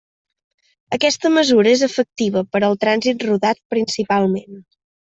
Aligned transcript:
Aquesta 0.97 1.31
mesura 1.35 1.71
és 1.75 1.85
efectiva 1.89 2.45
per 2.57 2.65
al 2.71 2.81
trànsit 2.87 3.31
rodat 3.31 3.65
principalment. 3.77 4.63